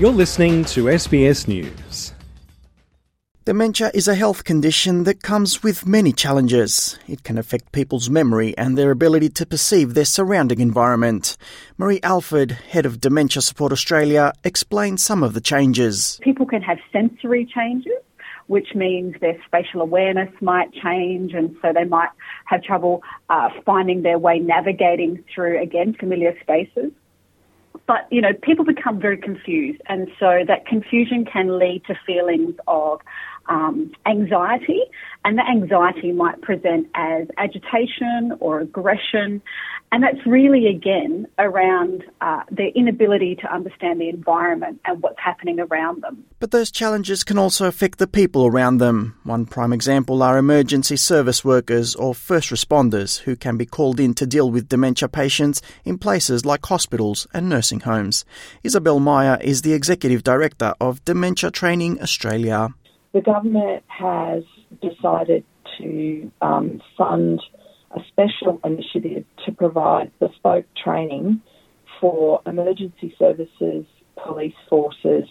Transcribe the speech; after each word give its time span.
You're 0.00 0.12
listening 0.12 0.64
to 0.76 0.84
SBS 0.84 1.46
News. 1.46 2.14
Dementia 3.44 3.90
is 3.92 4.08
a 4.08 4.14
health 4.14 4.44
condition 4.44 5.04
that 5.04 5.22
comes 5.22 5.62
with 5.62 5.86
many 5.86 6.10
challenges. 6.10 6.98
It 7.06 7.22
can 7.22 7.36
affect 7.36 7.72
people's 7.72 8.08
memory 8.08 8.56
and 8.56 8.78
their 8.78 8.92
ability 8.92 9.28
to 9.28 9.44
perceive 9.44 9.92
their 9.92 10.06
surrounding 10.06 10.58
environment. 10.60 11.36
Marie 11.76 12.00
Alford, 12.02 12.52
head 12.52 12.86
of 12.86 12.98
Dementia 12.98 13.42
Support 13.42 13.72
Australia, 13.72 14.32
explains 14.42 15.04
some 15.04 15.22
of 15.22 15.34
the 15.34 15.40
changes. 15.42 16.18
People 16.22 16.46
can 16.46 16.62
have 16.62 16.78
sensory 16.90 17.44
changes 17.44 17.92
which 18.46 18.74
means 18.74 19.14
their 19.20 19.36
spatial 19.46 19.80
awareness 19.80 20.28
might 20.40 20.72
change, 20.72 21.34
and 21.34 21.56
so 21.62 21.72
they 21.72 21.84
might 21.84 22.08
have 22.46 22.60
trouble 22.64 23.00
uh, 23.28 23.48
finding 23.64 24.02
their 24.02 24.18
way 24.18 24.40
navigating 24.40 25.22
through, 25.32 25.62
again, 25.62 25.94
familiar 25.94 26.36
spaces. 26.40 26.90
But, 27.90 28.06
you 28.08 28.20
know, 28.20 28.32
people 28.32 28.64
become 28.64 29.00
very 29.00 29.16
confused, 29.16 29.80
and 29.88 30.06
so 30.20 30.44
that 30.46 30.64
confusion 30.64 31.24
can 31.24 31.58
lead 31.58 31.84
to 31.86 31.96
feelings 32.06 32.54
of 32.68 33.00
um, 33.46 33.92
anxiety, 34.06 34.80
and 35.24 35.38
that 35.38 35.48
anxiety 35.50 36.12
might 36.12 36.40
present 36.40 36.88
as 36.94 37.26
agitation 37.36 38.36
or 38.40 38.60
aggression, 38.60 39.42
and 39.92 40.02
that's 40.02 40.24
really 40.24 40.66
again 40.68 41.26
around 41.38 42.04
uh, 42.20 42.42
their 42.50 42.68
inability 42.68 43.34
to 43.36 43.52
understand 43.52 44.00
the 44.00 44.08
environment 44.08 44.80
and 44.84 45.02
what's 45.02 45.18
happening 45.18 45.58
around 45.58 46.02
them. 46.02 46.24
But 46.38 46.52
those 46.52 46.70
challenges 46.70 47.24
can 47.24 47.38
also 47.38 47.66
affect 47.66 47.98
the 47.98 48.06
people 48.06 48.46
around 48.46 48.78
them. 48.78 49.16
One 49.24 49.46
prime 49.46 49.72
example 49.72 50.22
are 50.22 50.38
emergency 50.38 50.96
service 50.96 51.44
workers 51.44 51.94
or 51.96 52.14
first 52.14 52.50
responders 52.50 53.20
who 53.20 53.36
can 53.36 53.56
be 53.56 53.66
called 53.66 53.98
in 53.98 54.14
to 54.14 54.26
deal 54.26 54.50
with 54.50 54.68
dementia 54.68 55.08
patients 55.08 55.60
in 55.84 55.98
places 55.98 56.46
like 56.46 56.64
hospitals 56.64 57.26
and 57.34 57.48
nursing 57.48 57.80
homes. 57.80 58.24
Isabel 58.62 59.00
Meyer 59.00 59.38
is 59.42 59.62
the 59.62 59.72
Executive 59.72 60.22
Director 60.22 60.74
of 60.80 61.04
Dementia 61.04 61.50
Training 61.50 62.00
Australia 62.00 62.68
the 63.12 63.20
government 63.20 63.82
has 63.86 64.44
decided 64.80 65.44
to 65.78 66.30
um, 66.40 66.80
fund 66.96 67.40
a 67.92 68.00
special 68.08 68.60
initiative 68.64 69.24
to 69.44 69.52
provide 69.52 70.12
bespoke 70.20 70.66
training 70.82 71.42
for 72.00 72.40
emergency 72.46 73.14
services, 73.18 73.84
police 74.16 74.54
forces, 74.68 75.24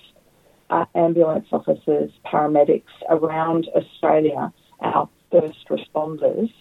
uh, 0.69 0.85
ambulance 0.93 1.47
officers, 1.51 2.11
paramedics 2.25 2.83
around 3.09 3.67
Australia, 3.75 4.53
our 4.81 5.09
first 5.31 5.67
responders, 5.69 6.51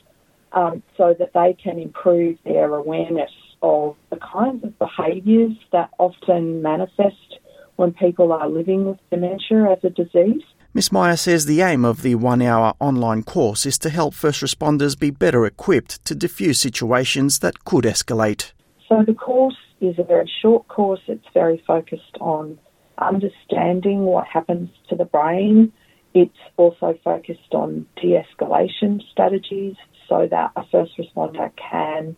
um, 0.53 0.83
so 0.97 1.15
that 1.19 1.33
they 1.35 1.57
can 1.63 1.79
improve 1.79 2.39
their 2.45 2.75
awareness 2.75 3.31
of 3.61 3.97
the 4.11 4.17
kinds 4.17 4.65
of 4.65 4.79
behaviours 4.79 5.53
that 5.73 5.91
often 5.99 6.63
manifest 6.63 7.39
when 7.77 7.93
people 7.93 8.33
are 8.33 8.49
living 8.49 8.87
with 8.87 8.99
dementia 9.11 9.71
as 9.71 9.79
a 9.85 9.91
disease. 9.91 10.43
Ms. 10.75 10.93
Meyer 10.93 11.17
says 11.17 11.47
the 11.47 11.63
aim 11.63 11.85
of 11.85 12.03
the 12.03 12.15
one 12.15 12.43
hour 12.43 12.75
online 12.79 13.23
course 13.23 13.65
is 13.65 13.79
to 13.79 13.89
help 13.89 14.13
first 14.13 14.43
responders 14.43 14.99
be 14.99 15.11
better 15.11 15.47
equipped 15.47 16.05
to 16.05 16.15
diffuse 16.15 16.61
situations 16.61 17.39
that 17.39 17.65
could 17.65 17.85
escalate. 17.85 18.53
So, 18.87 19.03
the 19.07 19.15
course 19.15 19.57
is 19.81 19.99
a 19.99 20.03
very 20.03 20.31
short 20.43 20.69
course, 20.69 21.01
it's 21.09 21.27
very 21.33 21.63
focused 21.67 22.19
on 22.21 22.59
understanding 22.99 24.05
what 24.05 24.27
happens 24.27 24.69
to 24.91 24.97
the 24.97 25.07
brain. 25.07 25.73
It's 26.13 26.37
also 26.59 26.99
focused 27.03 27.55
on 27.55 27.87
de 27.97 28.23
escalation 28.23 29.01
strategies 29.11 29.75
so 30.07 30.29
that 30.31 30.53
a 30.57 30.65
first 30.71 30.93
responder 30.99 31.51
can 31.57 32.15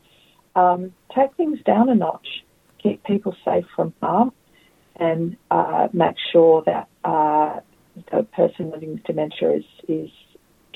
um, 0.56 0.92
take 1.14 1.34
things 1.36 1.60
down 1.64 1.88
a 1.88 1.94
notch, 1.94 2.44
keep 2.82 3.04
people 3.04 3.36
safe 3.44 3.66
from 3.76 3.94
harm, 4.02 4.32
and 4.96 5.36
uh, 5.50 5.88
make 5.92 6.16
sure 6.32 6.62
that 6.66 6.88
uh, 7.04 7.60
a 8.12 8.22
person 8.22 8.70
living 8.70 8.94
with 8.94 9.04
dementia 9.04 9.52
is, 9.52 9.64
is 9.88 10.10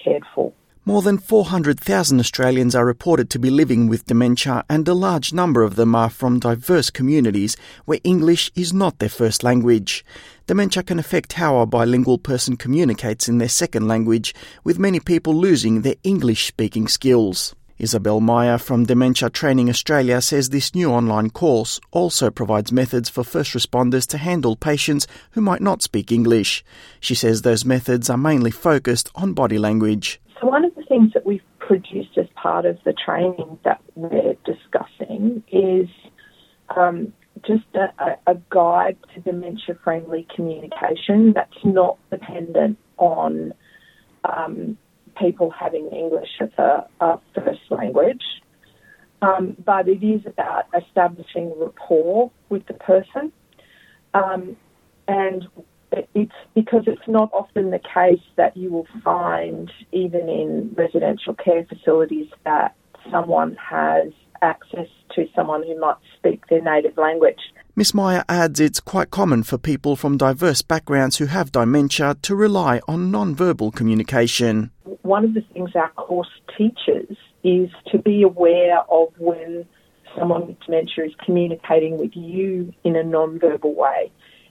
cared 0.03 0.25
for. 0.35 0.53
More 0.87 1.01
than 1.01 1.17
400,000 1.17 2.21
Australians 2.21 2.75
are 2.75 2.85
reported 2.85 3.31
to 3.31 3.39
be 3.39 3.49
living 3.49 3.89
with 3.89 4.05
dementia, 4.05 4.65
and 4.69 4.87
a 4.87 4.93
large 4.93 5.33
number 5.33 5.63
of 5.63 5.77
them 5.77 5.95
are 5.95 6.11
from 6.11 6.39
diverse 6.39 6.91
communities 6.91 7.57
where 7.87 8.01
English 8.05 8.53
is 8.55 8.75
not 8.75 8.99
their 8.99 9.09
first 9.09 9.43
language. 9.43 10.05
Dementia 10.47 10.83
can 10.83 10.99
affect 10.99 11.33
how 11.33 11.59
a 11.59 11.67
bilingual 11.67 12.19
person 12.19 12.59
communicates 12.59 13.31
in 13.31 13.39
their 13.39 13.49
second 13.49 13.89
language, 13.89 14.35
with 14.63 14.79
many 14.79 15.01
people 15.01 15.35
losing 15.35 15.81
their 15.81 15.97
English 16.05 16.49
speaking 16.49 16.87
skills. 16.87 17.55
Isabel 17.77 18.21
Meyer 18.21 18.57
from 18.57 18.85
Dementia 18.85 19.29
Training 19.29 19.69
Australia 19.69 20.21
says 20.21 20.49
this 20.49 20.77
new 20.77 20.93
online 20.93 21.31
course 21.31 21.81
also 21.91 22.31
provides 22.31 22.71
methods 22.71 23.09
for 23.09 23.25
first 23.25 23.53
responders 23.53 24.07
to 24.09 24.19
handle 24.19 24.55
patients 24.55 25.09
who 25.33 25.41
might 25.41 25.61
not 25.61 25.83
speak 25.83 26.13
English. 26.13 26.65
She 27.01 27.17
says 27.17 27.43
those 27.43 27.65
methods 27.65 28.09
are 28.09 28.17
mainly 28.17 28.53
focused 28.53 29.11
on 29.17 29.33
body 29.33 29.59
language. 29.59 30.21
So, 30.41 30.47
one 30.47 30.65
of 30.65 30.73
the 30.77 30.85
things 30.85 31.13
that 31.15 31.27
we've 31.27 31.43
produced 31.59 32.17
as 32.17 32.27
part 32.37 32.65
of 32.65 32.79
the 32.85 32.93
training 32.93 33.59
that 33.65 33.81
we're 33.97 34.37
discussing 34.45 35.43
is 35.51 35.89
um, 36.77 37.13
just 37.45 37.65
a, 37.75 38.17
a 38.29 38.37
guide 38.51 38.99
to 39.15 39.21
dementia 39.21 39.77
friendly 39.83 40.29
communication 40.35 41.33
that's 41.33 41.65
not 41.65 41.99
dependent 42.11 42.79
on 42.99 43.53
um, 44.25 44.79
people 45.17 45.51
having 45.51 45.89
English 45.89 46.29
as 46.41 46.51
a, 46.59 46.87
a 47.01 47.19
first 47.35 47.61
language. 47.71 48.23
Um, 49.23 49.57
but 49.65 49.89
it 49.89 50.05
is 50.05 50.21
about 50.27 50.65
establishing 50.77 51.53
rapport 51.59 52.31
with 52.51 52.67
the 52.67 52.75
person. 52.75 53.33
Um, 54.13 54.57
and 55.09 55.47
it's 56.15 56.33
because 56.55 56.85
it's 56.87 57.09
not 57.09 57.31
often 57.33 57.71
the 57.71 57.79
case 57.79 58.25
that 58.37 58.57
you 58.57 58.71
will 58.71 58.87
find, 59.03 59.71
even 59.93 60.29
in 60.29 60.75
residential 60.77 61.35
care 61.35 61.65
facilities, 61.65 62.29
that 62.45 62.75
someone 63.11 63.57
has 63.57 64.13
access 64.43 64.89
to 65.15 65.27
someone 65.35 65.63
who 65.63 65.79
might 65.79 65.97
speak 66.19 66.47
their 66.49 66.61
native 66.61 66.97
language. 66.99 67.39
Ms. 67.77 67.95
Meyer 67.95 68.25
adds 68.29 68.61
it's 68.61 68.81
quite 68.81 69.11
common 69.11 69.43
for 69.43 69.59
people 69.59 69.97
from 69.97 70.17
diverse 70.17 70.63
backgrounds 70.63 71.19
who 71.19 71.27
have 71.27 71.51
dementia 71.51 72.17
to 72.23 72.35
rely 72.37 72.81
on 72.87 73.11
non-verbal 73.11 73.73
communication. 73.73 74.71
One 75.05 75.27
of 75.27 75.35
the 75.35 75.43
things 75.53 75.73
our 75.75 75.91
course 75.91 76.31
teaches 76.57 77.19
is 77.43 77.69
to 77.93 77.99
be 77.99 78.23
aware 78.23 78.81
of 78.89 79.09
when 79.19 79.67
someone 80.19 80.47
with 80.47 80.61
dementia 80.61 81.05
is 81.05 81.13
communicating 81.23 81.99
with 81.99 82.13
you 82.15 82.73
in 82.85 82.97
a 82.97 83.03
non-verbal 83.03 83.75
way. 83.75 84.11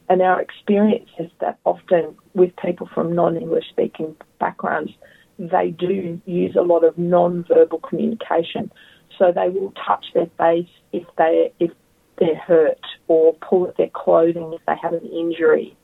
And 0.09 0.21
our 0.21 0.39
experience 0.39 1.09
is 1.17 1.31
that 1.41 1.57
often 1.65 2.15
with 2.35 2.51
people 2.57 2.87
from 2.93 3.15
non-English 3.15 3.67
speaking 3.69 4.15
backgrounds, 4.39 4.91
they 5.39 5.71
do 5.71 6.21
use 6.27 6.55
a 6.55 6.61
lot 6.61 6.83
of 6.83 6.99
non-verbal 6.99 7.79
communication. 7.79 8.71
So 9.17 9.31
they 9.31 9.49
will 9.49 9.73
touch 9.87 10.05
their 10.13 10.29
face 10.37 10.69
if 10.91 11.07
they 11.17 11.51
if 11.59 11.71
they're 12.19 12.35
hurt 12.35 12.85
or 13.07 13.33
pull 13.33 13.67
at 13.67 13.77
their 13.77 13.89
clothing 13.91 14.53
if 14.53 14.61
they 14.67 14.75
have 14.79 14.93
an 14.93 15.07
injury. 15.07 15.75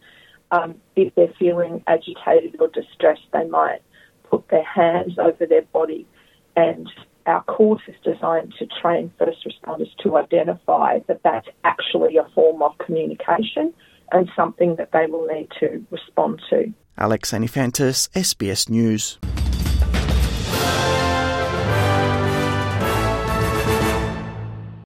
Um, 0.51 0.75
if 0.95 1.15
they're 1.15 1.33
feeling 1.39 1.83
agitated 1.87 2.55
or 2.59 2.67
distressed, 2.67 3.25
they 3.33 3.45
might 3.45 3.81
put 4.29 4.47
their 4.49 4.63
hands 4.63 5.17
over 5.17 5.45
their 5.45 5.63
body. 5.73 6.07
And 6.55 6.89
our 7.25 7.43
course 7.43 7.81
is 7.87 7.95
designed 8.03 8.53
to 8.59 8.67
train 8.81 9.11
first 9.17 9.45
responders 9.45 9.89
to 10.03 10.17
identify 10.17 10.99
that 11.07 11.21
that's 11.23 11.47
actually 11.63 12.17
a 12.17 12.27
form 12.33 12.61
of 12.61 12.77
communication 12.77 13.73
and 14.11 14.29
something 14.35 14.75
that 14.77 14.91
they 14.91 15.05
will 15.05 15.27
need 15.27 15.49
to 15.59 15.85
respond 15.91 16.41
to. 16.49 16.73
Alex 16.97 17.31
Anifantis, 17.31 18.09
SBS 18.09 18.69
News. 18.69 19.19